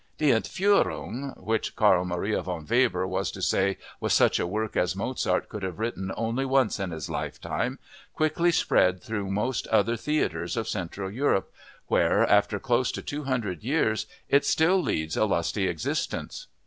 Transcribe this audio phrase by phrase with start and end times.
[0.17, 5.47] Die Entführung—which Carl Maria von Weber was to say was such a work as Mozart
[5.47, 11.11] could have written only once in his lifetime—quickly spread through most other theaters of Central
[11.11, 11.53] Europe,
[11.85, 16.47] where, after close to two hundred years, it still leads a lusty existence.